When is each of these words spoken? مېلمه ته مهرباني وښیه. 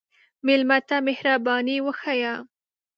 مېلمه 0.45 0.77
ته 0.87 0.95
مهرباني 1.07 1.77
وښیه. 1.85 2.33